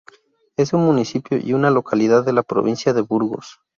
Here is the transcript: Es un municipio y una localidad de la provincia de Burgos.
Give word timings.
Es 0.57 0.73
un 0.73 0.83
municipio 0.83 1.37
y 1.37 1.53
una 1.53 1.69
localidad 1.69 2.25
de 2.25 2.33
la 2.33 2.41
provincia 2.41 2.91
de 2.91 3.01
Burgos. 3.01 3.59